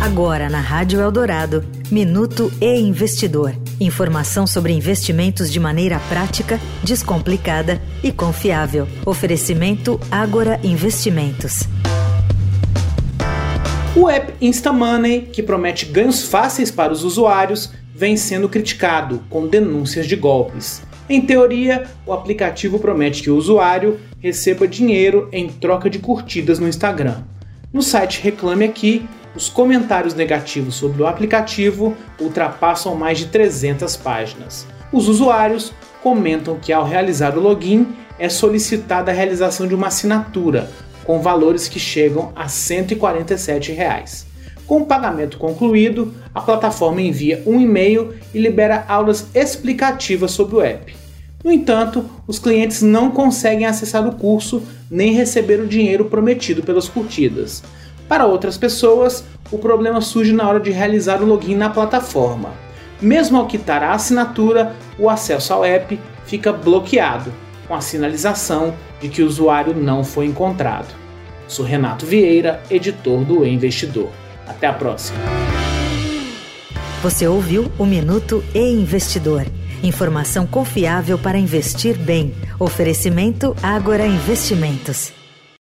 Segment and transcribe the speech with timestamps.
[0.00, 3.52] Agora na Rádio Eldorado, Minuto e Investidor.
[3.80, 8.86] Informação sobre investimentos de maneira prática, descomplicada e confiável.
[9.04, 11.64] Oferecimento Agora Investimentos.
[13.96, 20.06] O app InstaMoney, que promete ganhos fáceis para os usuários, vem sendo criticado com denúncias
[20.06, 20.80] de golpes.
[21.10, 26.68] Em teoria, o aplicativo promete que o usuário receba dinheiro em troca de curtidas no
[26.68, 27.24] Instagram.
[27.72, 29.06] No site Reclame Aqui,
[29.38, 34.66] os comentários negativos sobre o aplicativo ultrapassam mais de 300 páginas.
[34.92, 35.72] Os usuários
[36.02, 37.86] comentam que ao realizar o login
[38.18, 40.68] é solicitada a realização de uma assinatura
[41.04, 44.26] com valores que chegam a 147 reais.
[44.66, 50.60] Com o pagamento concluído, a plataforma envia um e-mail e libera aulas explicativas sobre o
[50.60, 50.96] app.
[51.44, 56.88] No entanto, os clientes não conseguem acessar o curso nem receber o dinheiro prometido pelas
[56.88, 57.62] curtidas.
[58.08, 62.50] Para outras pessoas, o problema surge na hora de realizar o login na plataforma.
[63.00, 67.32] Mesmo ao quitar a assinatura, o acesso ao app fica bloqueado,
[67.66, 70.94] com a sinalização de que o usuário não foi encontrado.
[71.46, 74.08] Sou Renato Vieira, editor do e Investidor.
[74.46, 75.18] Até a próxima.
[77.02, 79.46] Você ouviu o Minuto e Investidor.
[79.82, 82.34] Informação confiável para investir bem.
[82.58, 85.12] Oferecimento Agora Investimentos.